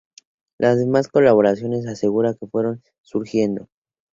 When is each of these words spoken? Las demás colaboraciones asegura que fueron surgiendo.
Las 0.57 0.79
demás 0.79 1.09
colaboraciones 1.09 1.85
asegura 1.85 2.33
que 2.33 2.47
fueron 2.47 2.81
surgiendo. 3.03 3.67